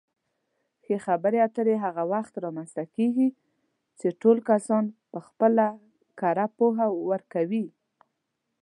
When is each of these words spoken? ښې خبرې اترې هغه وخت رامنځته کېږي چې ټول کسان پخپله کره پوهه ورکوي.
ښې 0.83 0.97
خبرې 1.05 1.39
اترې 1.47 1.75
هغه 1.85 2.03
وخت 2.13 2.33
رامنځته 2.45 2.83
کېږي 2.95 3.29
چې 3.99 4.07
ټول 4.21 4.37
کسان 4.49 4.83
پخپله 5.11 5.67
کره 6.19 6.45
پوهه 6.57 6.85
ورکوي. 7.09 7.65